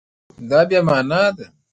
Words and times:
دا 0.49 0.59
بې 0.69 0.79
مانا 0.87 1.23
ده 1.35 1.45